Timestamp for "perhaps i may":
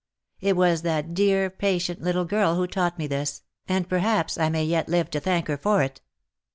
3.87-4.63